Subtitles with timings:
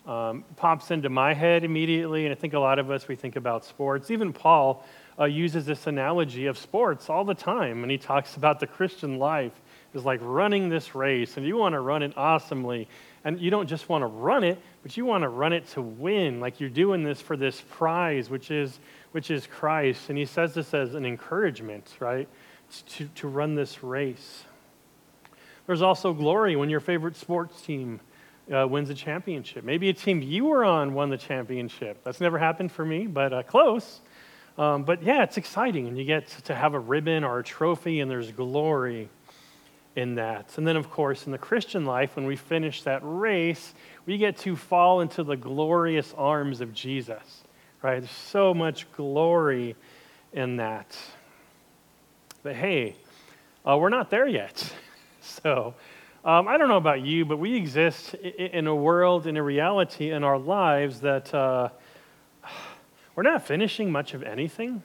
[0.06, 3.38] Um, pops into my head immediately, and I think a lot of us, we think
[3.38, 4.12] about sports.
[4.12, 4.86] Even Paul
[5.18, 9.18] uh, uses this analogy of sports all the time, and he talks about the Christian
[9.18, 9.54] life
[9.94, 12.86] is like running this race, and you want to run it awesomely.
[13.24, 15.82] And you don't just want to run it, but you want to run it to
[15.82, 16.42] win.
[16.42, 18.82] Like you're doing this for this prize, which is
[19.14, 20.10] which is Christ.
[20.10, 22.28] And he says this as an encouragement, right?
[22.98, 24.44] To, to run this race.
[25.68, 28.00] There's also glory when your favorite sports team
[28.54, 29.64] uh, wins a championship.
[29.64, 32.04] Maybe a team you were on won the championship.
[32.04, 34.02] That's never happened for me, but uh, close.
[34.58, 38.00] Um, but yeah, it's exciting, and you get to have a ribbon or a trophy,
[38.00, 39.10] and there's glory
[39.96, 40.58] in that.
[40.58, 43.74] And then, of course, in the Christian life, when we finish that race,
[44.06, 47.44] we get to fall into the glorious arms of Jesus
[47.86, 48.00] right?
[48.00, 49.76] There's so much glory
[50.34, 50.98] in that.
[52.46, 52.96] But hey,
[53.68, 54.72] uh, we're not there yet.
[55.22, 55.74] so
[56.24, 60.12] um, I don't know about you, but we exist in a world, in a reality
[60.12, 61.70] in our lives that uh,
[63.16, 64.84] we're not finishing much of anything.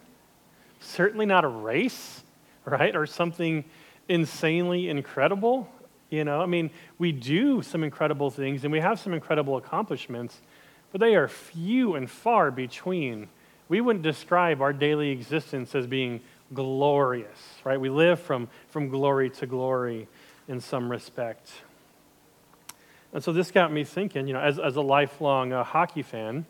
[0.80, 2.22] Certainly not a race,
[2.64, 2.96] right?
[2.96, 3.66] Or something
[4.08, 5.68] insanely incredible.
[6.08, 10.40] You know, I mean, we do some incredible things and we have some incredible accomplishments,
[10.92, 13.28] but they are few and far between.
[13.68, 16.22] We wouldn't describe our daily existence as being
[16.52, 17.80] glorious, right?
[17.80, 20.08] We live from, from glory to glory
[20.48, 21.50] in some respect.
[23.12, 26.46] And so this got me thinking, you know, as, as a lifelong uh, hockey fan,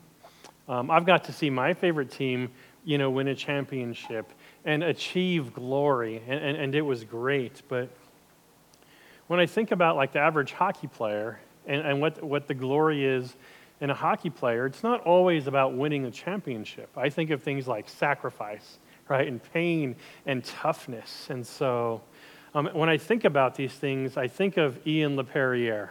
[0.68, 2.50] um, I've got to see my favorite team,
[2.84, 4.30] you know, win a championship
[4.64, 7.62] and achieve glory, and, and, and it was great.
[7.68, 7.88] But
[9.26, 13.04] when I think about like the average hockey player and, and what, what the glory
[13.04, 13.34] is
[13.80, 16.90] in a hockey player, it's not always about winning a championship.
[16.96, 18.78] I think of things like sacrifice,
[19.10, 21.26] right, and pain and toughness.
[21.28, 22.00] And so
[22.54, 25.90] um, when I think about these things, I think of Ian LaPerriere.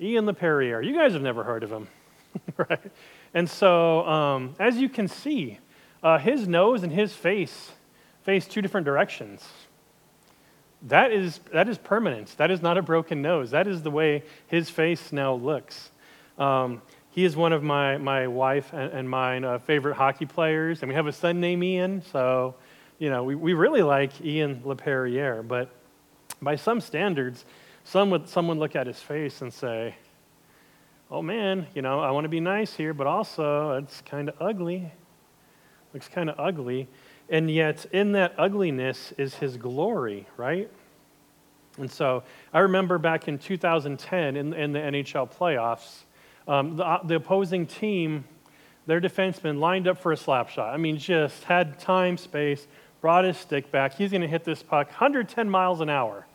[0.00, 1.88] Ian LaPerriere, you guys have never heard of him,
[2.56, 2.92] right?
[3.34, 5.58] And so um, as you can see,
[6.02, 7.72] uh, his nose and his face
[8.22, 9.48] face two different directions.
[10.82, 12.36] That is, that is permanent.
[12.38, 13.52] That is not a broken nose.
[13.52, 15.90] That is the way his face now looks.
[16.38, 20.82] Um, he is one of my, my wife and, and mine uh, favorite hockey players,
[20.82, 22.54] and we have a son named Ian, so,
[22.98, 25.70] you know, we, we really like Ian LaPerriere, but
[26.40, 27.44] by some standards,
[27.84, 29.94] some would, someone look at his face and say,
[31.10, 34.34] oh man, you know, I want to be nice here, but also it's kind of
[34.40, 34.90] ugly.
[35.92, 36.88] Looks kind of ugly.
[37.28, 40.70] And yet, in that ugliness is his glory, right?
[41.78, 42.22] And so
[42.52, 46.04] I remember back in 2010 in, in the NHL playoffs,
[46.48, 48.24] um, the, uh, the opposing team,
[48.86, 50.72] their defenseman lined up for a slap shot.
[50.72, 52.66] I mean, just had time, space,
[53.00, 53.94] brought his stick back.
[53.94, 56.26] He's going to hit this puck 110 miles an hour.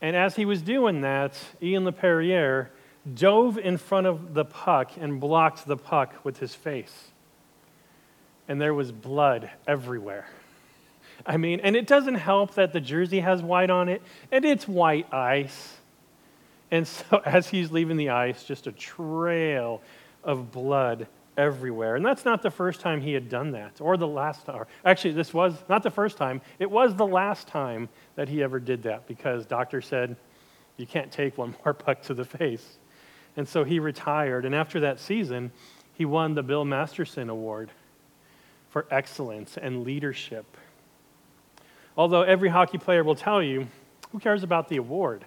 [0.00, 2.68] And as he was doing that, Ian LaPerriere
[3.14, 7.08] dove in front of the puck and blocked the puck with his face.
[8.48, 10.28] And there was blood everywhere.
[11.24, 14.68] I mean, and it doesn't help that the jersey has white on it, and it's
[14.68, 15.75] white ice.
[16.70, 19.82] And so, as he's leaving the ice, just a trail
[20.24, 21.96] of blood everywhere.
[21.96, 24.64] And that's not the first time he had done that, or the last time.
[24.84, 28.58] Actually, this was not the first time, it was the last time that he ever
[28.58, 30.16] did that because doctor said,
[30.76, 32.78] you can't take one more puck to the face.
[33.36, 34.44] And so he retired.
[34.46, 35.52] And after that season,
[35.94, 37.70] he won the Bill Masterton Award
[38.70, 40.44] for excellence and leadership.
[41.96, 43.68] Although every hockey player will tell you,
[44.12, 45.24] who cares about the award?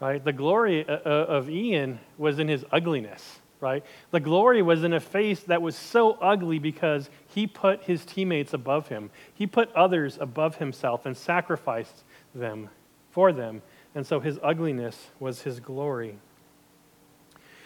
[0.00, 0.22] Right?
[0.22, 3.40] The glory uh, uh, of Ian was in his ugliness.
[3.60, 3.84] right?
[4.10, 8.52] The glory was in a face that was so ugly because he put his teammates
[8.52, 9.10] above him.
[9.34, 12.04] He put others above himself and sacrificed
[12.34, 12.68] them
[13.10, 13.62] for them.
[13.94, 16.18] And so his ugliness was his glory.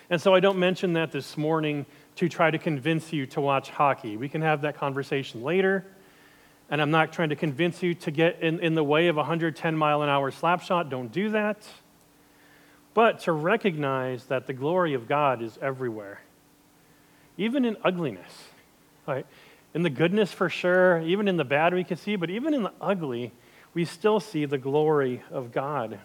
[0.08, 1.86] And so I don't mention that this morning
[2.16, 4.16] to try to convince you to watch hockey.
[4.16, 5.84] We can have that conversation later.
[6.70, 9.20] And I'm not trying to convince you to get in, in the way of a
[9.20, 10.88] 110 mile an hour slap shot.
[10.88, 11.66] Don't do that
[12.94, 16.20] but to recognize that the glory of God is everywhere,
[17.36, 18.44] even in ugliness.
[19.06, 19.26] Right?
[19.74, 22.62] In the goodness, for sure, even in the bad, we can see, but even in
[22.62, 23.32] the ugly,
[23.72, 25.98] we still see the glory of God.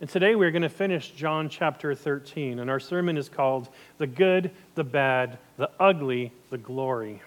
[0.00, 3.68] And today we're going to finish John chapter 13, and our sermon is called
[3.98, 7.20] The Good, the Bad, the Ugly, the Glory.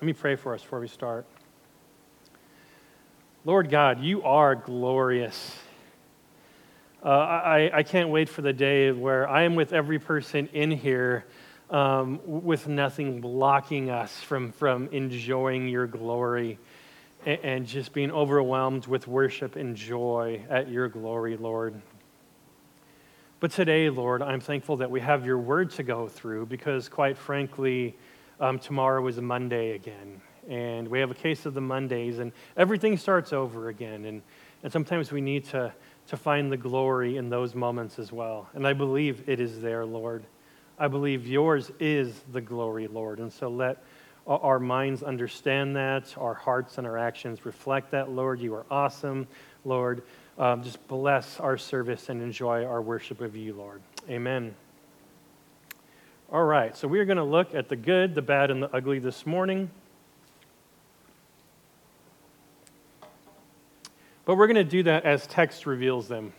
[0.00, 1.26] Let me pray for us before we start.
[3.44, 5.56] Lord God, you are glorious.
[7.04, 10.70] Uh, I, I can't wait for the day where I am with every person in
[10.70, 11.24] here
[11.68, 16.60] um, with nothing blocking us from, from enjoying your glory
[17.26, 21.74] and, and just being overwhelmed with worship and joy at your glory, Lord.
[23.40, 27.18] But today, Lord, I'm thankful that we have your word to go through because, quite
[27.18, 27.96] frankly,
[28.38, 30.20] um, tomorrow is Monday again.
[30.48, 34.04] And we have a case of the Mondays, and everything starts over again.
[34.04, 34.22] And,
[34.62, 35.72] and sometimes we need to
[36.08, 38.48] to find the glory in those moments as well.
[38.54, 40.24] And I believe it is there, Lord.
[40.78, 43.18] I believe yours is the glory, Lord.
[43.18, 43.82] And so let
[44.26, 48.40] our minds understand that, our hearts and our actions reflect that, Lord.
[48.40, 49.26] You are awesome,
[49.64, 50.02] Lord.
[50.38, 53.82] Um, just bless our service and enjoy our worship of you, Lord.
[54.08, 54.54] Amen.
[56.30, 58.74] All right, so we are going to look at the good, the bad, and the
[58.74, 59.70] ugly this morning.
[64.24, 66.32] But we're going to do that as text reveals them.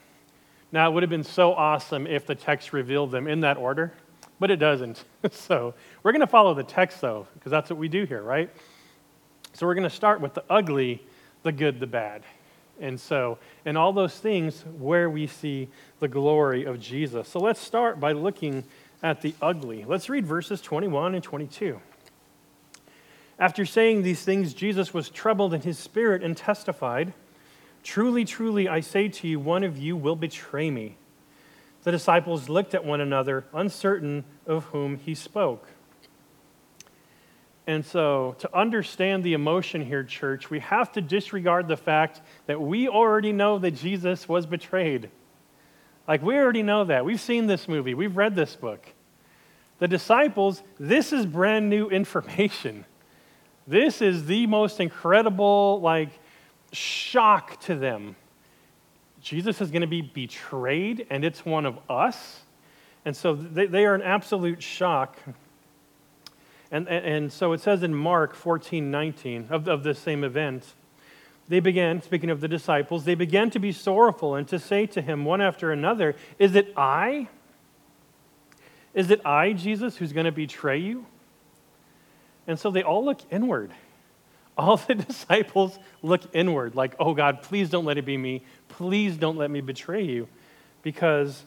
[0.72, 3.94] Now, it would have been so awesome if the text revealed them in that order,
[4.40, 5.04] but it doesn't.
[5.32, 8.50] so we're going to follow the text, though, because that's what we do here, right?
[9.54, 11.04] So we're going to start with the ugly,
[11.44, 12.24] the good, the bad.
[12.80, 15.70] And so, and all those things where we see
[16.00, 17.28] the glory of Jesus.
[17.28, 18.64] So let's start by looking
[19.04, 19.86] at the ugly.
[19.86, 21.80] Let's read verses 21 and 22.
[23.38, 27.14] After saying these things, Jesus was troubled in his spirit and testified.
[27.84, 30.96] Truly, truly, I say to you, one of you will betray me.
[31.84, 35.68] The disciples looked at one another, uncertain of whom he spoke.
[37.68, 42.62] And so, to understand the emotion here, church, we have to disregard the fact that
[42.62, 45.10] we already know that Jesus was betrayed.
[46.08, 47.06] Like, we already know that.
[47.06, 48.86] We've seen this movie, we've read this book.
[49.80, 52.86] The disciples, this is brand new information.
[53.66, 56.10] This is the most incredible, like,
[56.74, 58.16] shock to them.
[59.22, 62.42] Jesus is going to be betrayed, and it's one of us.
[63.06, 65.18] And so they, they are in absolute shock.
[66.72, 70.74] And, and, and, so it says in Mark 14 19 of, of this same event,
[71.48, 75.02] they began, speaking of the disciples, they began to be sorrowful and to say to
[75.02, 77.28] him one after another, Is it I?
[78.94, 81.06] Is it I, Jesus, who's going to betray you?
[82.48, 83.72] And so they all look inward
[84.58, 88.44] all the disciples look inward, like, oh God, please don't let it be me.
[88.70, 90.28] Please don't let me betray you.
[90.82, 91.44] Because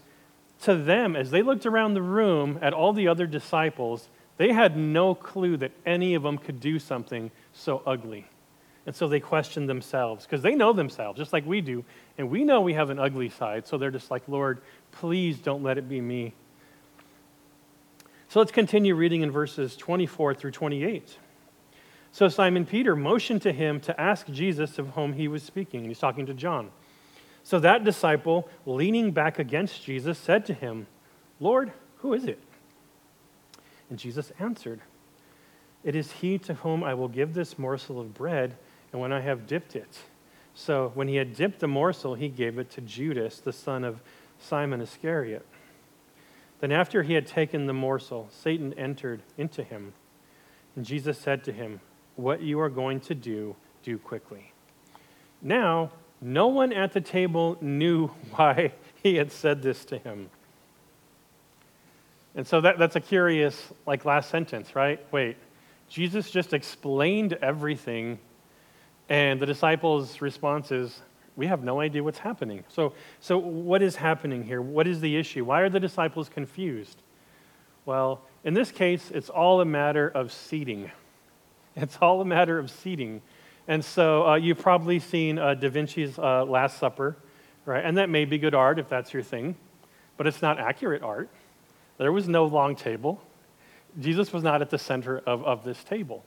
[0.62, 4.08] to them, as they looked around the room at all the other disciples,
[4.38, 8.26] they had no clue that any of them could do something so ugly.
[8.86, 11.84] And so they questioned themselves because they know themselves, just like we do.
[12.18, 13.66] And we know we have an ugly side.
[13.66, 14.60] So they're just like, Lord,
[14.92, 16.34] please don't let it be me.
[18.28, 21.16] So let's continue reading in verses 24 through 28.
[22.16, 25.84] So Simon Peter motioned to him to ask Jesus of whom he was speaking.
[25.84, 26.70] He's talking to John.
[27.44, 30.86] So that disciple, leaning back against Jesus, said to him,
[31.40, 32.38] Lord, who is it?
[33.90, 34.80] And Jesus answered,
[35.84, 38.56] It is he to whom I will give this morsel of bread,
[38.92, 39.98] and when I have dipped it.
[40.54, 44.00] So when he had dipped the morsel, he gave it to Judas, the son of
[44.38, 45.44] Simon Iscariot.
[46.60, 49.92] Then after he had taken the morsel, Satan entered into him.
[50.74, 51.82] And Jesus said to him,
[52.16, 54.52] what you are going to do, do quickly.
[55.42, 60.30] Now, no one at the table knew why he had said this to him.
[62.34, 65.00] And so that, that's a curious, like, last sentence, right?
[65.10, 65.36] Wait,
[65.88, 68.18] Jesus just explained everything,
[69.08, 71.00] and the disciples' response is,
[71.36, 72.64] we have no idea what's happening.
[72.68, 74.60] So, so what is happening here?
[74.60, 75.44] What is the issue?
[75.44, 77.02] Why are the disciples confused?
[77.84, 80.90] Well, in this case, it's all a matter of seating.
[81.82, 83.20] It's all a matter of seating.
[83.68, 87.16] And so uh, you've probably seen uh, Da Vinci's uh, Last Supper,
[87.66, 87.84] right?
[87.84, 89.56] And that may be good art if that's your thing,
[90.16, 91.28] but it's not accurate art.
[91.98, 93.20] There was no long table.
[94.00, 96.24] Jesus was not at the center of, of this table.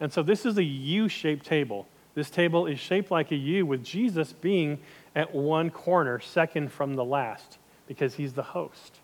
[0.00, 1.86] And so this is a U shaped table.
[2.14, 4.80] This table is shaped like a U with Jesus being
[5.14, 8.98] at one corner, second from the last, because he's the host.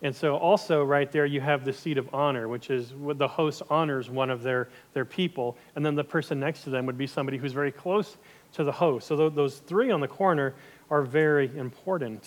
[0.00, 3.62] And so, also, right there, you have the seat of honor, which is the host
[3.68, 5.56] honors one of their, their people.
[5.74, 8.16] And then the person next to them would be somebody who's very close
[8.52, 9.08] to the host.
[9.08, 10.54] So, those three on the corner
[10.88, 12.24] are very important.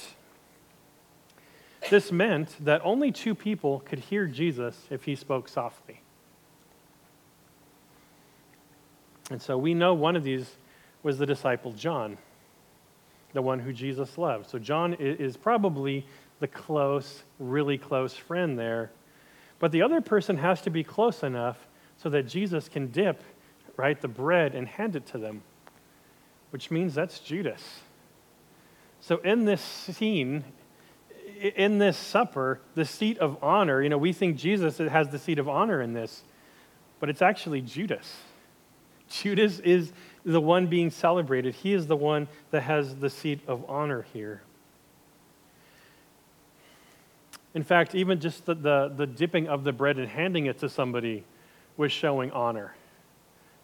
[1.90, 6.02] This meant that only two people could hear Jesus if he spoke softly.
[9.32, 10.58] And so we know one of these
[11.04, 12.18] was the disciple John,
[13.34, 14.50] the one who Jesus loved.
[14.50, 16.06] So John is probably
[16.42, 18.92] the close, really close friend there.
[19.60, 21.58] But the other person has to be close enough
[21.98, 23.24] so that Jesus can dip,
[23.78, 25.44] right, the bread and hand it to them,
[26.50, 27.82] which means that's Judas.
[29.02, 30.44] So in this scene,
[31.56, 35.38] in this supper, the seat of honor, you know, we think Jesus has the seat
[35.38, 36.24] of honor in this,
[37.00, 38.18] but it's actually Judas.
[39.10, 39.94] Judas is
[40.26, 41.54] the one being celebrated.
[41.54, 44.42] He is the one that has the seat of honor here.
[47.54, 50.70] In fact, even just the, the, the, dipping of the bread and handing it to
[50.70, 51.24] somebody
[51.76, 52.74] was showing honor.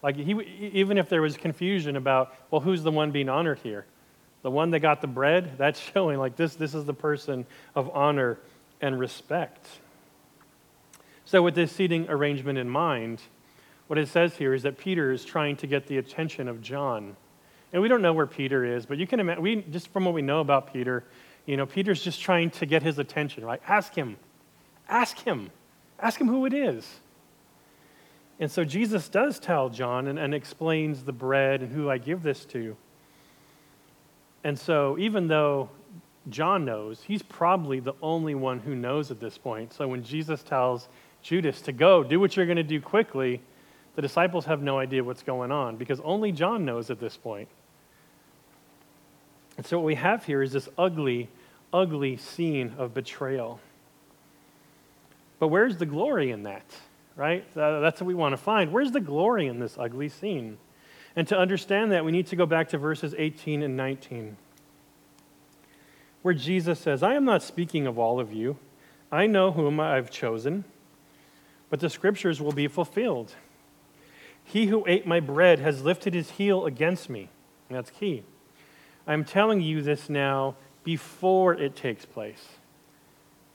[0.04, 0.34] Like, he,
[0.74, 3.86] even if there was confusion about, well, who's the one being honored here?
[4.42, 7.90] The one that got the bread, that's showing like this, this is the person of
[7.96, 8.40] honor
[8.82, 9.66] and respect.
[11.26, 13.22] So, with this seating arrangement in mind,
[13.88, 17.16] what it says here is that Peter is trying to get the attention of John.
[17.74, 20.14] And we don't know where Peter is, but you can imagine, we, just from what
[20.14, 21.04] we know about Peter,
[21.48, 23.62] you know, Peter's just trying to get his attention, right?
[23.68, 24.18] Ask him.
[24.88, 25.50] Ask him.
[26.00, 26.86] Ask him who it is.
[28.40, 32.22] And so Jesus does tell John and, and explains the bread and who I give
[32.22, 32.76] this to.
[34.44, 35.70] And so even though
[36.30, 39.74] John knows, he's probably the only one who knows at this point.
[39.74, 40.88] So when Jesus tells
[41.24, 43.42] Judas to go, do what you're going to do quickly,
[43.96, 47.48] the disciples have no idea what's going on because only John knows at this point.
[49.58, 51.30] And so what we have here is this ugly,
[51.74, 53.60] ugly scene of betrayal.
[55.40, 56.66] But where's the glory in that?
[57.16, 57.46] Right?
[57.54, 58.72] That's what we want to find.
[58.72, 60.58] Where's the glory in this ugly scene?
[61.16, 64.38] And to understand that, we need to go back to verses 18 and 19,
[66.22, 68.58] where Jesus says, I am not speaking of all of you.
[69.12, 70.64] I know whom I've chosen,
[71.70, 73.34] but the scriptures will be fulfilled.
[74.44, 77.30] He who ate my bread has lifted his heel against me.
[77.70, 78.24] That's key.
[79.08, 80.56] I'm telling you this now
[80.88, 82.42] before it takes place,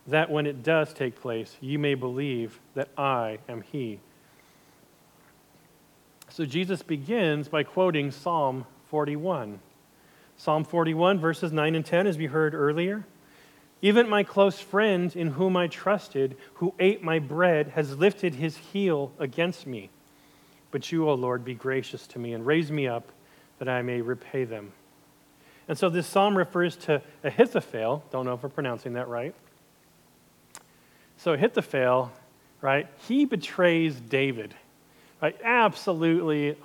[0.07, 3.99] that when it does take place, you may believe that I am he.
[6.29, 9.61] So Jesus begins by quoting Psalm 41.
[10.37, 13.03] Psalm 41, verses 9 and 10, as we heard earlier.
[13.81, 18.59] Even my close friend in whom I trusted, who ate my bread, has lifted his
[18.59, 19.89] heel against me.
[20.71, 23.11] But you, O Lord, be gracious to me and raise me up
[23.59, 24.75] that I may repay them.
[25.69, 28.05] And so this psalm refers to Ahithophel.
[28.11, 29.35] Don't know if we're pronouncing that right.
[31.17, 32.11] So Ahithophel,
[32.61, 34.55] right, he betrays David.
[35.21, 35.37] Right?
[35.43, 36.57] Absolutely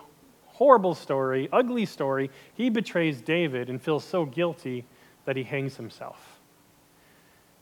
[0.47, 2.31] horrible story, ugly story.
[2.55, 4.83] He betrays David and feels so guilty
[5.25, 6.39] that he hangs himself.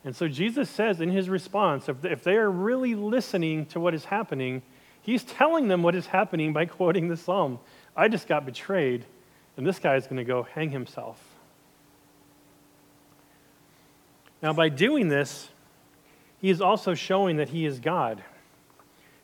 [0.04, 4.06] And so Jesus says in his response if they are really listening to what is
[4.06, 4.62] happening,
[5.06, 7.60] He's telling them what is happening by quoting the psalm.
[7.96, 9.04] I just got betrayed,
[9.56, 11.22] and this guy is going to go hang himself.
[14.42, 15.48] Now, by doing this,
[16.40, 18.22] he is also showing that he is God.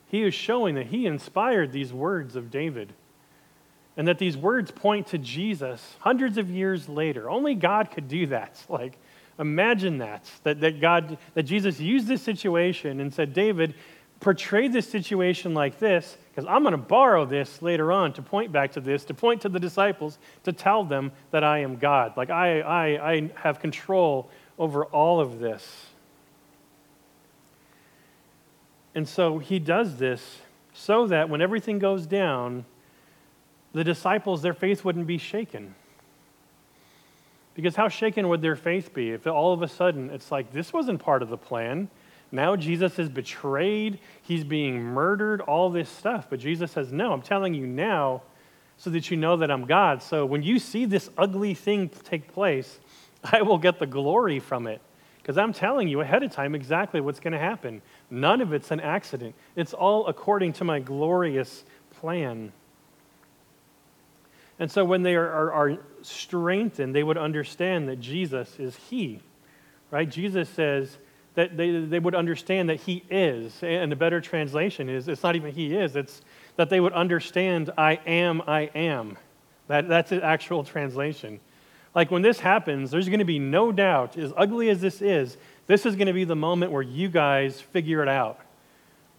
[0.07, 2.93] He is showing that he inspired these words of David
[3.95, 7.29] and that these words point to Jesus hundreds of years later.
[7.29, 8.63] Only God could do that.
[8.69, 8.97] Like,
[9.39, 13.75] imagine that, that, that God, that Jesus used this situation and said, David,
[14.23, 18.51] portray this situation like this because I'm going to borrow this later on to point
[18.51, 22.17] back to this, to point to the disciples, to tell them that I am God.
[22.17, 25.87] Like I, I, I have control over all of this.
[28.95, 30.39] And so he does this
[30.73, 32.65] so that when everything goes down,
[33.73, 35.75] the disciples, their faith wouldn't be shaken.
[37.55, 40.71] Because how shaken would their faith be if all of a sudden it's like, this
[40.71, 41.89] wasn't part of the plan?
[42.33, 46.25] Now Jesus is betrayed, he's being murdered, all this stuff.
[46.31, 48.23] But Jesus says, No, I'm telling you now
[48.75, 50.01] so that you know that I'm God.
[50.01, 52.79] So when you see this ugly thing take place,
[53.23, 54.81] I will get the glory from it.
[55.21, 57.83] Because I'm telling you ahead of time exactly what's going to happen.
[58.09, 62.51] None of it's an accident, it's all according to my glorious plan.
[64.57, 69.19] And so when they are, are, are strengthened, they would understand that Jesus is He.
[69.91, 70.09] Right?
[70.09, 70.97] Jesus says,
[71.35, 73.61] that they, they would understand that He is.
[73.63, 76.21] And a better translation is it's not even He is, it's
[76.55, 79.17] that they would understand I am, I am.
[79.67, 81.39] That, that's the actual translation.
[81.95, 85.37] Like when this happens, there's going to be no doubt, as ugly as this is,
[85.67, 88.39] this is going to be the moment where you guys figure it out.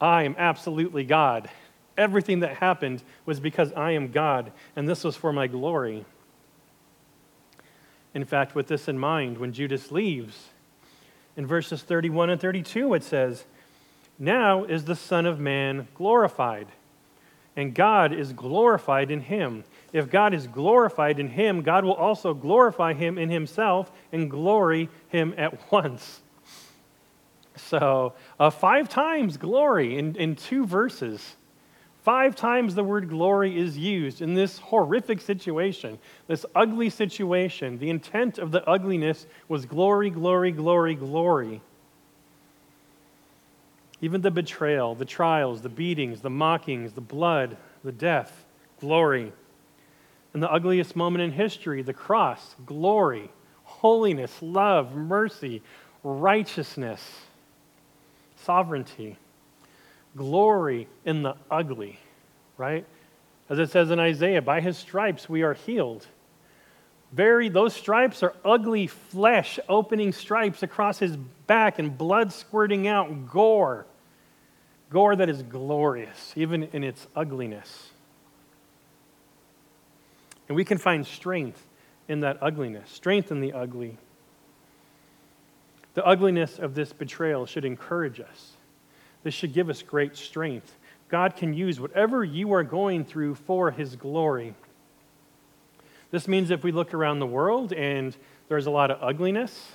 [0.00, 1.48] I am absolutely God.
[1.96, 6.04] Everything that happened was because I am God, and this was for my glory.
[8.12, 10.48] In fact, with this in mind, when Judas leaves,
[11.36, 13.44] in verses 31 and 32, it says,
[14.18, 16.68] Now is the Son of Man glorified,
[17.56, 19.64] and God is glorified in him.
[19.92, 24.88] If God is glorified in him, God will also glorify him in himself and glory
[25.08, 26.20] him at once.
[27.56, 31.36] So, uh, five times glory in, in two verses.
[32.04, 37.78] Five times the word glory is used in this horrific situation, this ugly situation.
[37.78, 41.62] The intent of the ugliness was glory, glory, glory, glory.
[44.02, 48.44] Even the betrayal, the trials, the beatings, the mockings, the blood, the death,
[48.80, 49.32] glory.
[50.34, 53.30] And the ugliest moment in history, the cross, glory,
[53.62, 55.62] holiness, love, mercy,
[56.02, 57.00] righteousness
[58.36, 59.16] sovereignty,
[60.16, 61.98] glory in the ugly,
[62.56, 62.84] right?
[63.48, 66.06] As it says in Isaiah, by his stripes we are healed.
[67.12, 71.16] Very, those stripes are ugly flesh opening stripes across his
[71.46, 73.86] back and blood squirting out, gore.
[74.90, 77.90] Gore that is glorious, even in its ugliness.
[80.48, 81.64] And we can find strength
[82.08, 83.96] in that ugliness, strength in the ugly.
[85.94, 88.56] The ugliness of this betrayal should encourage us.
[89.24, 90.76] This should give us great strength.
[91.08, 94.54] God can use whatever you are going through for His glory.
[96.12, 98.16] This means if we look around the world and
[98.48, 99.72] there's a lot of ugliness,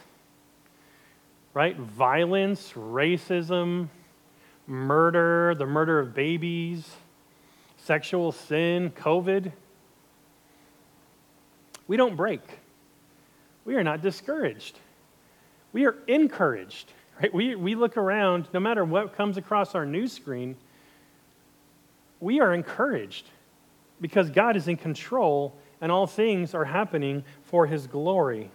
[1.53, 1.75] right?
[1.75, 3.89] Violence, racism,
[4.65, 6.89] murder, the murder of babies,
[7.75, 9.51] sexual sin, COVID.
[11.87, 12.41] We don't break.
[13.65, 14.79] We are not discouraged
[15.73, 16.91] we are encouraged.
[17.19, 17.33] Right?
[17.33, 20.55] We, we look around, no matter what comes across our news screen,
[22.19, 23.27] we are encouraged
[24.01, 28.51] because God is in control and all things are happening for his glory.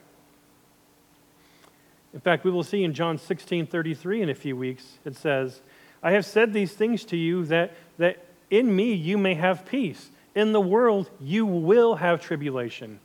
[2.12, 5.60] In fact, we will see in John 16 33 in a few weeks, it says,
[6.02, 10.10] I have said these things to you that, that in me you may have peace.
[10.34, 13.00] In the world you will have tribulation,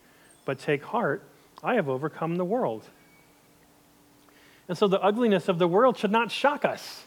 [0.46, 1.24] but take heart,
[1.64, 2.86] I have overcome the world.
[4.70, 7.04] And so the ugliness of the world should not shock us,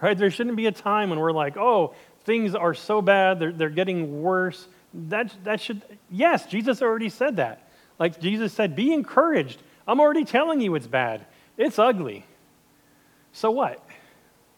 [0.00, 0.16] right?
[0.16, 3.70] There shouldn't be a time when we're like, oh, things are so bad, they're, they're
[3.70, 4.68] getting worse.
[5.08, 7.68] That, that should, yes, Jesus already said that.
[7.98, 9.62] Like Jesus said, be encouraged.
[9.88, 11.24] I'm already telling you it's bad.
[11.56, 12.26] It's ugly.
[13.32, 13.84] So what?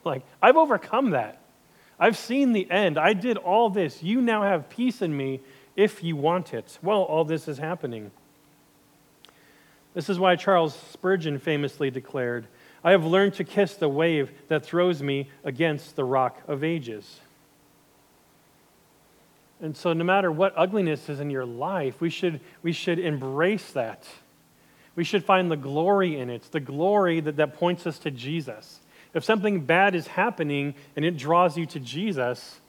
[0.04, 1.40] Like, I've overcome that.
[1.98, 2.98] I've seen the end.
[2.98, 4.02] I did all this.
[4.02, 5.40] You now have peace in me
[5.76, 6.76] if you want it.
[6.82, 8.10] Well, all this is happening.
[9.94, 12.46] This is why Charles Spurgeon famously declared,
[12.84, 17.20] I have learned to kiss the wave that throws me against the rock of ages.
[19.60, 23.70] And so, no matter what ugliness is in your life, we should, we should embrace
[23.72, 24.04] that.
[24.96, 28.80] We should find the glory in it, the glory that, that points us to Jesus.
[29.14, 32.60] If something bad is happening and it draws you to Jesus,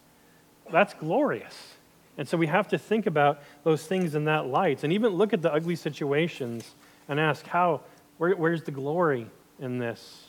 [0.72, 1.74] that's glorious.
[2.18, 5.34] And so we have to think about those things in that light and even look
[5.34, 6.76] at the ugly situations
[7.08, 7.82] and ask, how,
[8.18, 9.28] where, where's the glory
[9.60, 10.28] in this?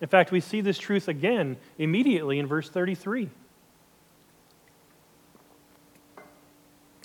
[0.00, 3.28] In fact, we see this truth again immediately in verse 33,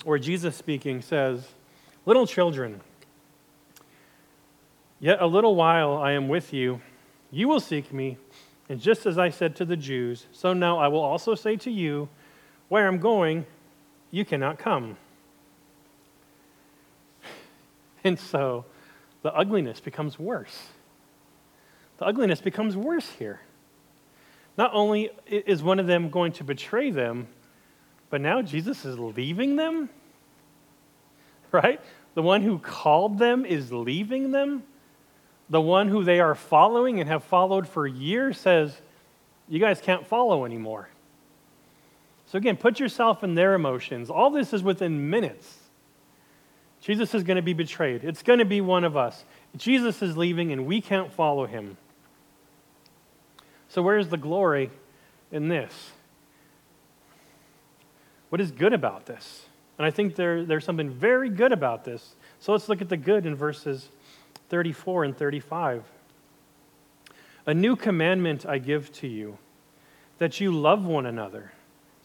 [0.04, 1.48] where Jesus speaking says,
[2.06, 2.80] Little children,
[5.00, 6.80] yet a little while I am with you.
[7.30, 8.18] You will seek me,
[8.68, 11.70] and just as I said to the Jews, so now I will also say to
[11.70, 12.08] you,
[12.68, 13.44] Where I'm going,
[14.12, 14.96] you cannot come.
[18.06, 18.66] And so
[19.22, 20.68] the ugliness becomes worse.
[21.98, 23.40] The ugliness becomes worse here.
[24.58, 27.28] Not only is one of them going to betray them,
[28.10, 29.88] but now Jesus is leaving them?
[31.52, 31.80] Right?
[32.14, 34.64] The one who called them is leaving them.
[35.48, 38.76] The one who they are following and have followed for years says,
[39.48, 40.88] You guys can't follow anymore.
[42.26, 44.10] So, again, put yourself in their emotions.
[44.10, 45.58] All this is within minutes.
[46.84, 48.04] Jesus is going to be betrayed.
[48.04, 49.24] It's going to be one of us.
[49.56, 51.78] Jesus is leaving, and we can't follow him.
[53.68, 54.70] So, where's the glory
[55.32, 55.92] in this?
[58.28, 59.46] What is good about this?
[59.78, 62.16] And I think there, there's something very good about this.
[62.38, 63.88] So, let's look at the good in verses
[64.50, 65.84] 34 and 35.
[67.46, 69.38] A new commandment I give to you,
[70.18, 71.52] that you love one another,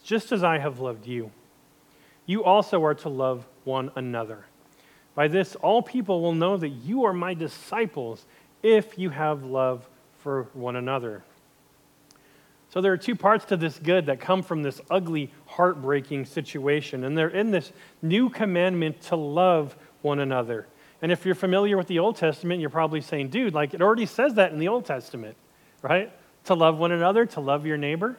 [0.02, 1.32] just as I have loved you.
[2.24, 4.46] You also are to love one another.
[5.14, 8.24] By this, all people will know that you are my disciples
[8.62, 9.88] if you have love
[10.22, 11.22] for one another.
[12.70, 17.04] So there are two parts to this good that come from this ugly, heartbreaking situation.
[17.04, 20.66] And they're in this new commandment to love one another.
[21.02, 24.06] And if you're familiar with the Old Testament, you're probably saying, dude, like it already
[24.06, 25.36] says that in the Old Testament,
[25.82, 26.12] right?
[26.44, 28.16] To love one another, to love your neighbor.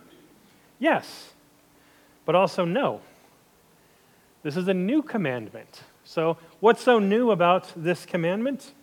[0.79, 1.31] Yes,
[2.25, 3.01] but also no.
[4.43, 5.81] This is a new commandment.
[6.11, 8.73] So, what's so new about this commandment?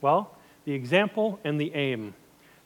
[0.00, 0.30] Well,
[0.64, 2.14] the example and the aim.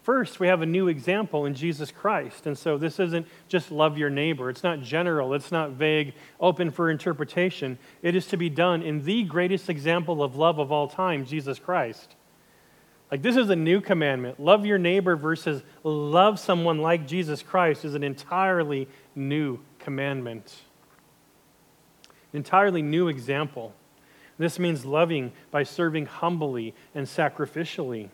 [0.02, 2.46] First, we have a new example in Jesus Christ.
[2.46, 4.50] And so this isn't just love your neighbor.
[4.50, 7.78] It's not general, it's not vague, open for interpretation.
[8.02, 11.58] It is to be done in the greatest example of love of all time, Jesus
[11.58, 12.14] Christ.
[13.10, 14.38] Like, this is a new commandment.
[14.38, 20.56] Love your neighbor versus love someone like Jesus Christ is an entirely new commandment.
[22.34, 23.72] An entirely new example.
[24.40, 28.08] This means loving by serving humbly and sacrificially.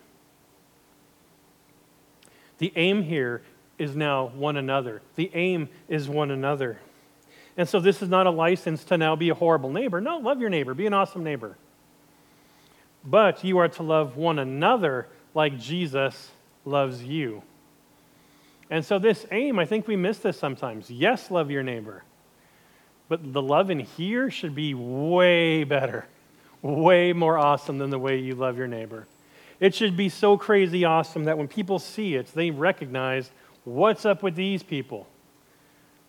[2.57, 3.43] The aim here
[3.77, 5.01] is now one another.
[5.15, 6.79] The aim is one another.
[7.55, 10.01] And so this is not a license to now be a horrible neighbor.
[10.01, 11.57] No, love your neighbor, be an awesome neighbor.
[13.05, 16.31] But you are to love one another like Jesus
[16.65, 17.41] loves you.
[18.69, 20.91] And so, this aim, I think we miss this sometimes.
[20.91, 22.03] Yes, love your neighbor.
[23.07, 26.05] But the love in here should be way better,
[26.61, 29.07] way more awesome than the way you love your neighbor.
[29.59, 33.31] It should be so crazy awesome that when people see it, they recognize
[33.63, 35.07] what's up with these people.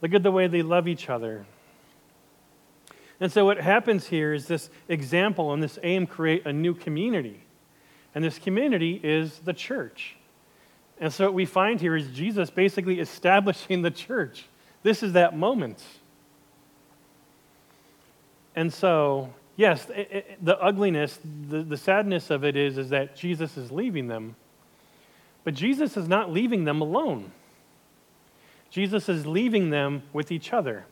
[0.02, 1.46] Look at the way they love each other.
[3.20, 7.40] And so, what happens here is this example and this aim create a new community.
[8.14, 10.16] And this community is the church.
[11.00, 14.44] And so, what we find here is Jesus basically establishing the church.
[14.82, 15.82] This is that moment.
[18.54, 21.18] And so, yes, it, it, the ugliness,
[21.50, 24.36] the, the sadness of it is, is that Jesus is leaving them.
[25.44, 27.32] But Jesus is not leaving them alone.
[28.70, 30.86] Jesus is leaving them with each other.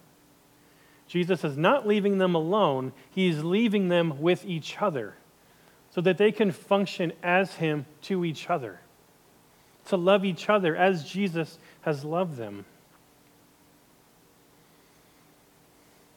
[1.07, 5.15] Jesus is not leaving them alone, He's leaving them with each other
[5.91, 8.81] so that they can function as Him to each other,
[9.87, 12.65] to love each other as Jesus has loved them.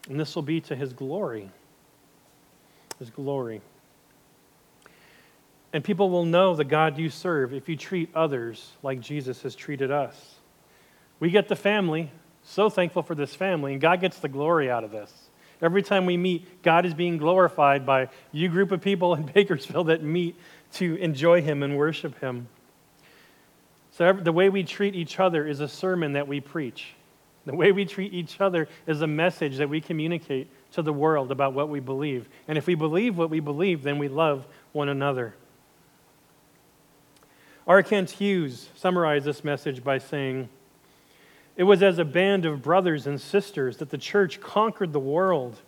[0.10, 1.52] And this will be to His glory
[3.00, 3.62] his glory.
[5.72, 9.56] And people will know the God you serve if you treat others like Jesus has
[9.56, 10.36] treated us.
[11.20, 12.12] We get the family,
[12.44, 15.12] so thankful for this family, and God gets the glory out of this.
[15.62, 19.88] Every time we meet, God is being glorified by you group of people in Bakersfield
[19.88, 20.36] that meet
[20.74, 22.48] to enjoy Him and worship Him.
[23.92, 26.94] So, the way we treat each other is a sermon that we preach.
[27.46, 31.32] The way we treat each other is a message that we communicate to the world
[31.32, 32.30] about what we believe.
[32.48, 35.36] And if we believe what we believe, then we love one another.
[37.66, 37.84] R.
[37.84, 40.50] Kent Hughes summarized this message by saying,
[41.56, 45.62] It was as a band of brothers and sisters that the church conquered the world.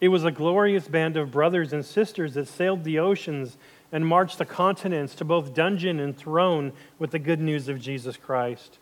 [0.00, 3.56] It was a glorious band of brothers and sisters that sailed the oceans
[3.90, 8.16] and marched the continents to both dungeon and throne with the good news of Jesus
[8.16, 8.78] Christ.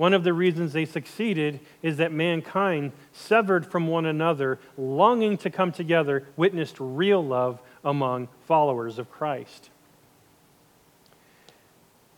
[0.00, 5.50] One of the reasons they succeeded is that mankind, severed from one another, longing to
[5.50, 9.68] come together, witnessed real love among followers of Christ.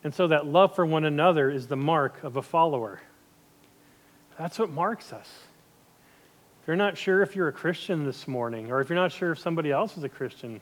[0.04, 3.00] And so that love for one another is the mark of a follower.
[4.38, 5.28] That's what marks us.
[6.62, 9.32] If you're not sure if you're a Christian this morning, or if you're not sure
[9.32, 10.60] if somebody else is a Christian,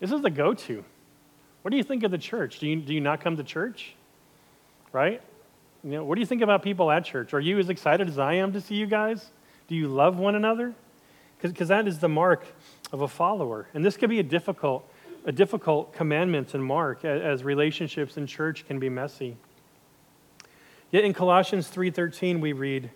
[0.00, 0.84] this is the go to.
[1.62, 2.58] What do you think of the church?
[2.58, 3.94] Do you, do you not come to church?
[4.92, 5.22] Right?
[5.84, 7.34] You know, what do you think about people at church?
[7.34, 9.30] Are you as excited as I am to see you guys?
[9.66, 10.74] Do you love one another?
[11.40, 12.44] Because that is the mark
[12.92, 13.66] of a follower.
[13.74, 14.88] And this could be a difficult,
[15.24, 19.36] a difficult commandment and mark as relationships in church can be messy.
[20.92, 22.90] Yet in Colossians 3:13 we read,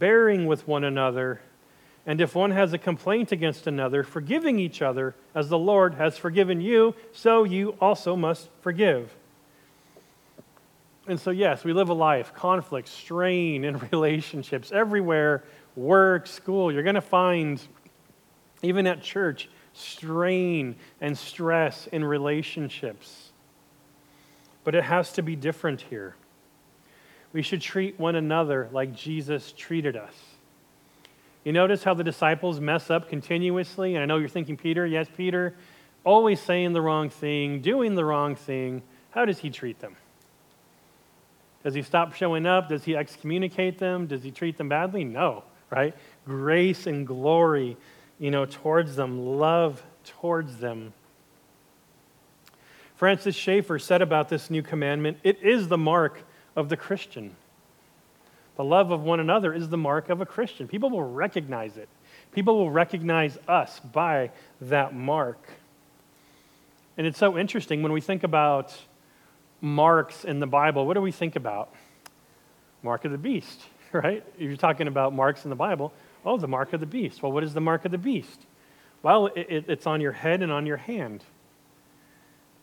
[0.00, 1.40] "Bearing with one another,
[2.04, 6.18] and if one has a complaint against another, forgiving each other as the Lord has
[6.18, 9.14] forgiven you, so you also must forgive."
[11.06, 15.44] And so, yes, we live a life, conflict, strain in relationships everywhere,
[15.76, 16.72] work, school.
[16.72, 17.60] You're going to find,
[18.62, 23.32] even at church, strain and stress in relationships.
[24.62, 26.16] But it has to be different here.
[27.32, 30.14] We should treat one another like Jesus treated us.
[31.42, 33.96] You notice how the disciples mess up continuously?
[33.96, 35.54] And I know you're thinking, Peter, yes, Peter,
[36.04, 38.82] always saying the wrong thing, doing the wrong thing.
[39.10, 39.96] How does he treat them?
[41.64, 42.68] Does he stop showing up?
[42.68, 44.06] Does he excommunicate them?
[44.06, 45.02] Does he treat them badly?
[45.02, 45.94] No, right?
[46.26, 47.76] Grace and glory,
[48.18, 50.92] you know, towards them, love towards them.
[52.96, 56.22] Francis Schaeffer said about this new commandment it is the mark
[56.54, 57.34] of the Christian.
[58.56, 60.68] The love of one another is the mark of a Christian.
[60.68, 61.88] People will recognize it.
[62.32, 65.38] People will recognize us by that mark.
[66.96, 68.76] And it's so interesting when we think about
[69.64, 71.72] marks in the Bible, what do we think about?
[72.82, 74.24] Mark of the beast, right?
[74.36, 75.92] If you're talking about marks in the Bible,
[76.24, 77.22] oh, the mark of the beast.
[77.22, 78.46] Well, what is the mark of the beast?
[79.02, 81.24] Well, it, it's on your head and on your hand,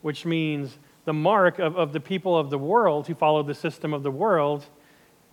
[0.02, 3.94] which means the mark of, of the people of the world who follow the system
[3.94, 4.66] of the world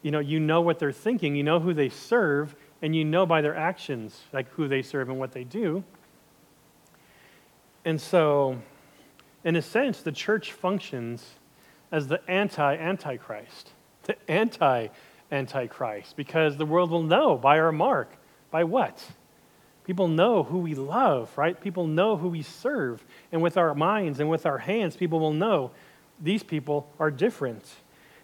[0.03, 3.27] you know, you know what they're thinking, you know who they serve, and you know
[3.27, 5.83] by their actions, like who they serve and what they do.
[7.85, 8.59] And so,
[9.45, 11.25] in a sense, the church functions
[11.91, 13.71] as the anti Antichrist,
[14.05, 14.89] the anti
[15.31, 18.11] Antichrist, because the world will know by our mark.
[18.51, 19.03] By what?
[19.85, 21.59] People know who we love, right?
[21.59, 23.05] People know who we serve.
[23.33, 25.71] And with our minds and with our hands, people will know
[26.21, 27.65] these people are different.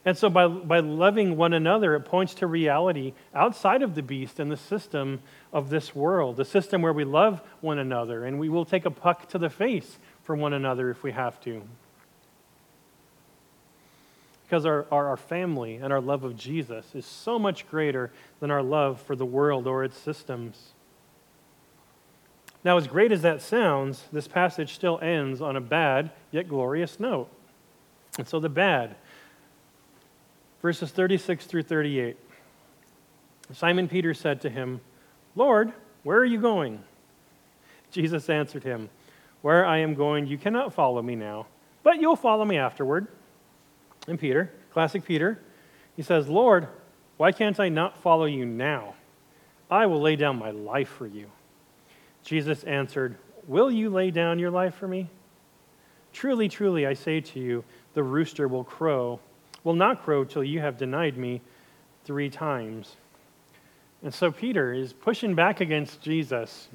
[0.04, 4.38] And so, by, by loving one another, it points to reality outside of the beast
[4.38, 5.22] and the system
[5.52, 8.90] of this world, the system where we love one another and we will take a
[8.90, 11.62] puck to the face for one another if we have to.
[14.44, 18.50] Because our, our, our family and our love of Jesus is so much greater than
[18.50, 20.72] our love for the world or its systems.
[22.62, 26.98] Now, as great as that sounds, this passage still ends on a bad yet glorious
[26.98, 27.28] note.
[28.18, 28.96] And so, the bad
[30.62, 32.16] verses 36 through 38.
[33.52, 34.80] Simon Peter said to him,
[35.36, 36.82] Lord, where are you going?
[37.90, 38.88] Jesus answered him,
[39.42, 41.46] Where I am going, you cannot follow me now,
[41.82, 43.08] but you'll follow me afterward.
[44.06, 45.40] And Peter, classic Peter,
[45.96, 46.68] he says, Lord,
[47.16, 48.94] why can't I not follow you now?
[49.70, 51.30] I will lay down my life for you.
[52.22, 55.08] Jesus answered, Will you lay down your life for me?
[56.12, 59.20] Truly, truly, I say to you, the rooster will crow
[59.64, 61.40] will not crow till you have denied me
[62.04, 62.96] three times.
[64.02, 66.68] And so Peter is pushing back against Jesus.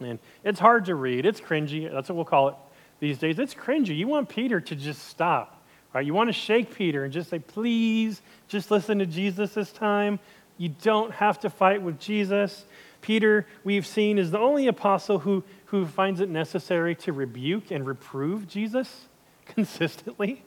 [0.00, 1.24] And it's hard to read.
[1.24, 1.90] It's cringy.
[1.90, 2.54] That's what we'll call it
[3.00, 3.38] these days.
[3.38, 3.96] It's cringy.
[3.96, 5.55] You want Peter to just stop.
[5.96, 6.04] Right?
[6.04, 10.18] You want to shake Peter and just say, please, just listen to Jesus this time.
[10.58, 12.66] You don't have to fight with Jesus.
[13.00, 17.86] Peter, we've seen, is the only apostle who, who finds it necessary to rebuke and
[17.86, 19.06] reprove Jesus
[19.46, 20.42] consistently.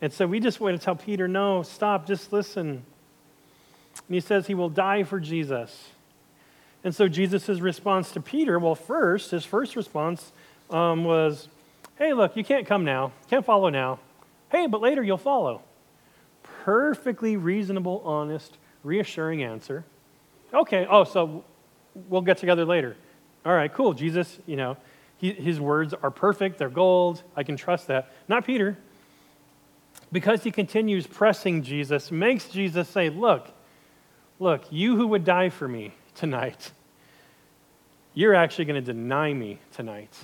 [0.00, 2.68] And so we just want to tell Peter, no, stop, just listen.
[2.68, 2.84] And
[4.08, 5.88] he says he will die for Jesus.
[6.84, 10.30] And so Jesus' response to Peter, well, first, his first response
[10.70, 11.48] um, was,
[11.96, 13.98] hey, look, you can't come now, can't follow now.
[14.52, 15.62] Hey, but later you'll follow.
[16.62, 19.84] Perfectly reasonable, honest, reassuring answer.
[20.52, 21.42] Okay, oh, so
[22.08, 22.94] we'll get together later.
[23.46, 23.94] All right, cool.
[23.94, 24.76] Jesus, you know,
[25.16, 27.22] he, his words are perfect, they're gold.
[27.34, 28.12] I can trust that.
[28.28, 28.76] Not Peter
[30.12, 33.48] because he continues pressing Jesus, makes Jesus say, Look,
[34.38, 36.72] look, you who would die for me tonight,
[38.12, 40.14] you're actually going to deny me tonight.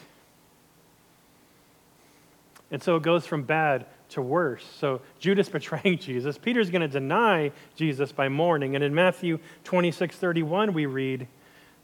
[2.71, 4.64] And so it goes from bad to worse.
[4.79, 8.75] So Judas betraying Jesus, Peter's going to deny Jesus by morning.
[8.75, 11.27] And in Matthew 26 31, we read,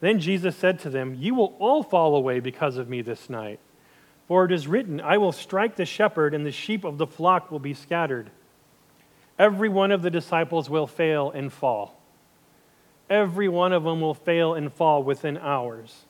[0.01, 3.61] Then Jesus said to them, You will all fall away because of me this night.
[4.27, 7.51] For it is written, I will strike the shepherd, and the sheep of the flock
[7.51, 8.31] will be scattered.
[9.39, 12.01] Every one of the disciples will fail and fall.
[13.11, 16.07] Every one of them will fail and fall within hours.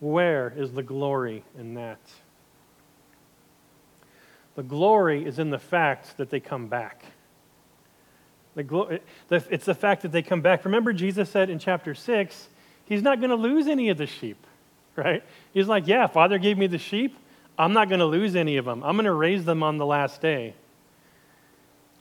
[0.00, 2.00] Where is the glory in that?
[4.56, 7.04] The glory is in the fact that they come back.
[8.54, 8.98] The glo-
[9.30, 10.64] it's the fact that they come back.
[10.64, 12.48] Remember, Jesus said in chapter 6,
[12.86, 14.46] He's not going to lose any of the sheep,
[14.96, 15.22] right?
[15.52, 17.16] He's like, Yeah, Father gave me the sheep.
[17.58, 18.82] I'm not going to lose any of them.
[18.82, 20.54] I'm going to raise them on the last day.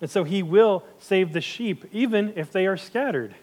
[0.01, 3.35] And so he will save the sheep, even if they are scattered.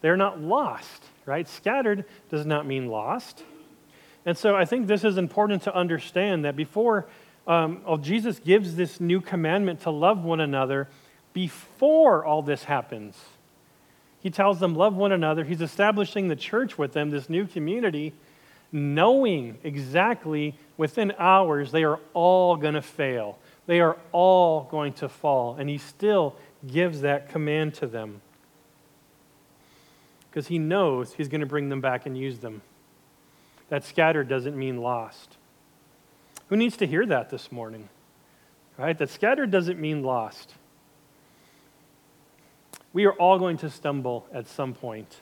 [0.00, 1.48] They're not lost, right?
[1.48, 3.42] Scattered does not mean lost.
[4.26, 7.06] And so I think this is important to understand that before
[7.46, 10.88] um, oh, Jesus gives this new commandment to love one another,
[11.32, 13.16] before all this happens,
[14.20, 15.44] he tells them, Love one another.
[15.44, 18.14] He's establishing the church with them, this new community
[18.74, 23.38] knowing exactly within hours they are all going to fail.
[23.66, 25.54] They are all going to fall.
[25.56, 26.34] And he still
[26.66, 28.20] gives that command to them
[30.28, 32.62] because he knows he's going to bring them back and use them.
[33.68, 35.36] That scattered doesn't mean lost.
[36.48, 37.88] Who needs to hear that this morning?
[38.76, 38.96] Right?
[38.96, 40.54] That scattered doesn't mean lost.
[42.92, 45.20] We are all going to stumble at some point,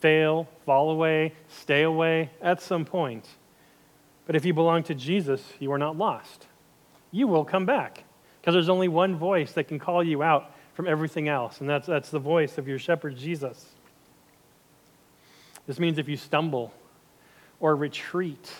[0.00, 3.26] fail, fall away, stay away at some point.
[4.26, 6.46] But if you belong to Jesus, you are not lost.
[7.12, 8.04] You will come back
[8.40, 11.86] because there's only one voice that can call you out from everything else, and that's,
[11.86, 13.72] that's the voice of your shepherd, Jesus.
[15.66, 16.74] This means if you stumble
[17.58, 18.52] or retreat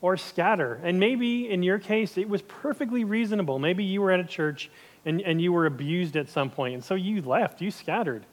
[0.00, 3.58] or scatter, and maybe in your case it was perfectly reasonable.
[3.58, 4.70] Maybe you were at a church
[5.04, 8.24] and, and you were abused at some point, and so you left, you scattered.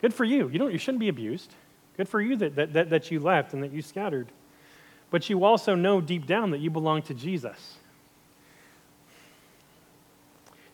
[0.00, 0.48] Good for you.
[0.48, 1.54] You, don't, you shouldn't be abused.
[1.96, 4.28] Good for you that, that, that, that you left and that you scattered.
[5.10, 7.76] But you also know deep down that you belong to Jesus.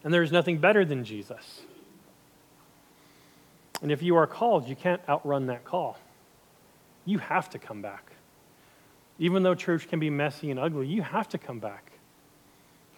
[0.04, 1.62] And there is nothing better than Jesus.
[3.82, 5.98] And if you are called, you can't outrun that call.
[7.04, 8.12] You have to come back.
[9.18, 11.92] Even though church can be messy and ugly, you have to come back.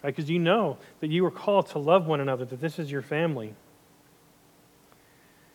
[0.03, 0.15] Right?
[0.15, 3.01] Because you know that you are called to love one another, that this is your
[3.01, 3.53] family.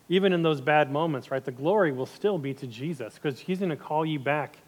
[0.08, 3.58] Even in those bad moments, right, the glory will still be to Jesus because he's
[3.58, 4.58] going to call you back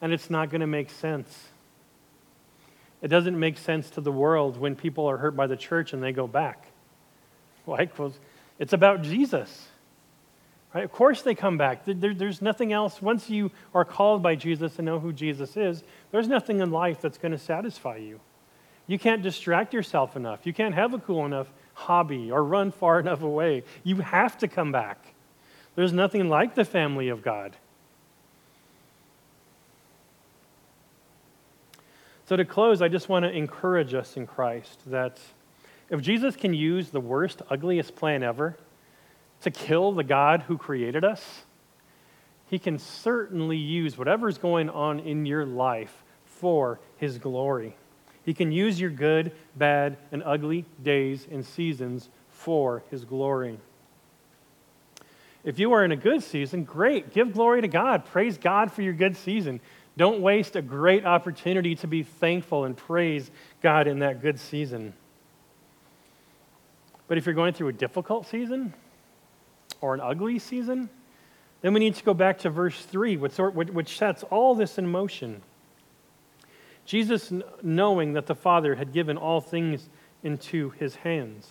[0.00, 1.48] and it's not going to make sense.
[3.02, 6.02] It doesn't make sense to the world when people are hurt by the church and
[6.02, 6.66] they go back.
[7.64, 7.86] Why?
[7.86, 8.18] Because
[8.58, 9.68] it's about Jesus.
[10.74, 10.84] Right?
[10.84, 11.84] Of course they come back.
[11.84, 13.02] There, there's nothing else.
[13.02, 17.00] Once you are called by Jesus and know who Jesus is, there's nothing in life
[17.00, 18.20] that's going to satisfy you.
[18.86, 20.46] You can't distract yourself enough.
[20.46, 23.64] You can't have a cool enough hobby or run far enough away.
[23.82, 25.14] You have to come back.
[25.74, 27.56] There's nothing like the family of God.
[32.26, 35.18] So, to close, I just want to encourage us in Christ that
[35.88, 38.56] if Jesus can use the worst, ugliest plan ever,
[39.42, 41.44] to kill the God who created us,
[42.46, 47.76] he can certainly use whatever's going on in your life for his glory.
[48.24, 53.58] He can use your good, bad, and ugly days and seasons for his glory.
[55.42, 57.14] If you are in a good season, great.
[57.14, 58.04] Give glory to God.
[58.04, 59.60] Praise God for your good season.
[59.96, 63.30] Don't waste a great opportunity to be thankful and praise
[63.62, 64.92] God in that good season.
[67.08, 68.74] But if you're going through a difficult season,
[69.80, 70.88] or an ugly season,
[71.62, 75.42] then we need to go back to verse 3, which sets all this in motion.
[76.86, 79.88] Jesus, knowing that the Father had given all things
[80.22, 81.48] into his hands.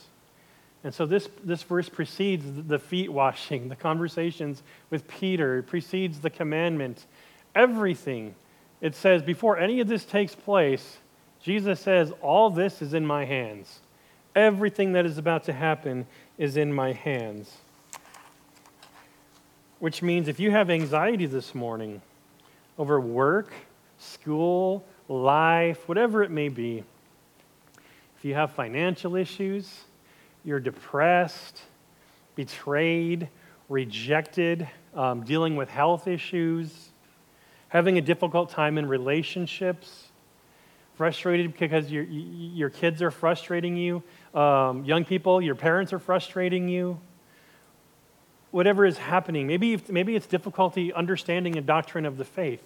[0.83, 6.29] And so this, this verse precedes the feet washing, the conversations with Peter, precedes the
[6.29, 7.05] commandment.
[7.53, 8.33] Everything,
[8.81, 10.97] it says, before any of this takes place,
[11.41, 13.79] Jesus says, All this is in my hands.
[14.35, 17.57] Everything that is about to happen is in my hands
[19.79, 22.01] which means if you have anxiety this morning
[22.77, 23.53] over work,
[23.97, 26.83] school, life, whatever it may be,
[28.17, 29.85] if you have financial issues,
[30.43, 31.61] you're depressed,
[32.35, 33.29] betrayed,
[33.69, 36.89] rejected, um, dealing with health issues,
[37.69, 40.09] having a difficult time in relationships,
[40.95, 46.67] frustrated because your, your kids are frustrating you, um, young people, your parents are frustrating
[46.67, 46.99] you
[48.51, 49.47] whatever is happening.
[49.47, 52.63] Maybe, maybe it's difficulty understanding a doctrine of the faith.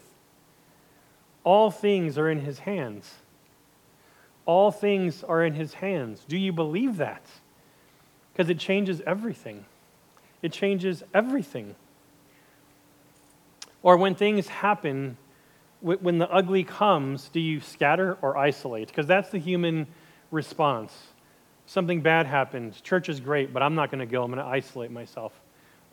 [1.43, 3.13] All things are in his hands.
[4.45, 6.23] All things are in his hands.
[6.27, 7.25] Do you believe that?
[8.31, 9.65] Because it changes everything.
[10.41, 11.75] It changes everything.
[13.81, 15.17] Or when things happen,
[15.81, 18.87] when the ugly comes, do you scatter or isolate?
[18.87, 19.87] Because that's the human
[20.31, 20.93] response.
[21.65, 22.81] Something bad happened.
[22.83, 24.23] Church is great, but I'm not going to go.
[24.23, 25.33] I'm going to isolate myself.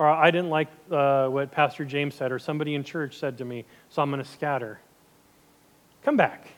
[0.00, 3.44] Or I didn't like uh, what Pastor James said, or somebody in church said to
[3.44, 4.80] me, so I'm going to scatter.
[6.02, 6.48] Come back.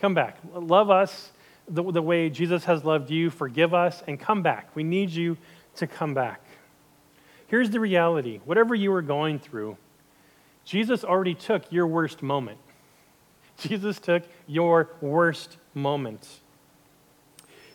[0.00, 0.36] Come back.
[0.52, 1.32] Love us
[1.66, 3.30] the, the way Jesus has loved you.
[3.30, 4.68] Forgive us and come back.
[4.76, 5.38] We need you
[5.76, 6.42] to come back.
[7.46, 9.78] Here's the reality whatever you are going through,
[10.66, 12.58] Jesus already took your worst moment.
[13.56, 16.28] Jesus took your worst moment.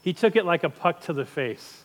[0.04, 1.84] He took it like a puck to the face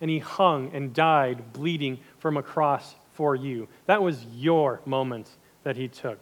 [0.00, 3.68] and he hung and died bleeding from a cross for you.
[3.86, 5.28] That was your moment
[5.62, 6.18] that he took.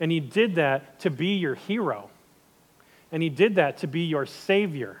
[0.00, 2.10] And he did that to be your hero.
[3.10, 5.00] And he did that to be your savior.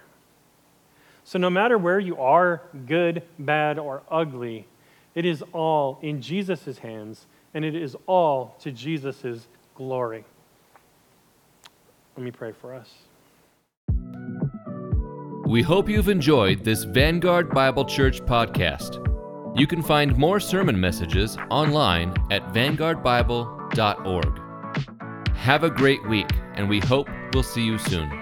[1.24, 4.66] So no matter where you are, good, bad, or ugly,
[5.14, 10.24] it is all in Jesus' hands, and it is all to Jesus' glory.
[12.16, 12.90] Let me pray for us.
[15.52, 19.06] We hope you've enjoyed this Vanguard Bible Church podcast.
[19.54, 25.36] You can find more sermon messages online at vanguardbible.org.
[25.36, 28.21] Have a great week, and we hope we'll see you soon.